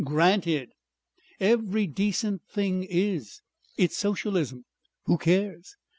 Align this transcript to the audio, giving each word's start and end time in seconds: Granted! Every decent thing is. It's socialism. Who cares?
Granted! 0.03 0.71
Every 1.39 1.85
decent 1.85 2.41
thing 2.49 2.81
is. 2.85 3.39
It's 3.77 3.95
socialism. 3.95 4.65
Who 5.05 5.19
cares? 5.19 5.75